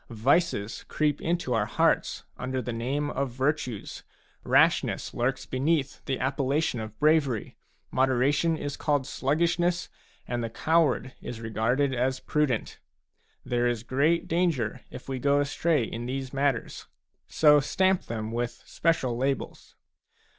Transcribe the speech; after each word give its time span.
Vices 0.09 0.83
creep 0.87 1.21
into 1.21 1.53
our 1.53 1.67
hearts 1.67 2.23
under 2.35 2.59
the 2.59 2.73
name 2.73 3.11
of 3.11 3.29
virtues, 3.29 4.01
rashness 4.43 5.13
lurks 5.13 5.45
beneath 5.45 6.03
the 6.05 6.19
appellation 6.19 6.79
of 6.79 6.97
bravery, 6.99 7.55
moderation 7.91 8.57
is 8.57 8.75
called 8.75 9.05
sluggish 9.05 9.59
ness, 9.59 9.89
and 10.27 10.43
the 10.43 10.49
coward 10.49 11.13
is 11.21 11.39
regarded 11.39 11.93
as 11.93 12.19
prudent; 12.19 12.79
there 13.45 13.67
is 13.67 13.83
great 13.83 14.27
danger 14.27 14.81
if 14.89 15.07
we 15.07 15.19
go 15.19 15.39
astray 15.39 15.83
in 15.83 16.07
these 16.07 16.33
matters. 16.33 16.87
So 17.27 17.59
stamp 17.59 18.05
them 18.05 18.31
with 18.31 18.63
special 18.65 19.15
labels. 19.15 19.75